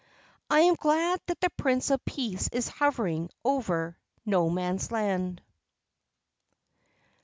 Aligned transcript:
I 0.49 0.61
am 0.61 0.73
glad 0.79 1.21
that 1.27 1.39
the 1.41 1.51
Prince 1.51 1.91
of 1.91 2.03
Peace 2.05 2.49
is 2.51 2.67
hovering 2.69 3.29
over 3.45 3.99
No 4.25 4.49
Man's 4.49 4.91
Land. 4.91 5.43